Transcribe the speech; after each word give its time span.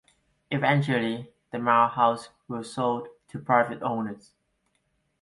Eventually, 0.49 1.31
the 1.51 1.59
mill 1.59 1.85
homes 1.87 2.29
were 2.47 2.63
sold 2.63 3.07
to 3.27 3.37
private 3.37 3.83
owners. 3.83 4.31